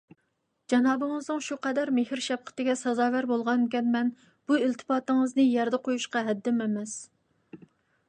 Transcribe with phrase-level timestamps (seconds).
[0.71, 7.01] جانابىڭىزنىڭ شۇ قەدەر مېھىر- شەپقىتىگە سازاۋەر بولغانىكەنمەن، بۇ ئىلتىپاتىڭىزنى يەردە قويۇشقا ھەددىم ئەمەس.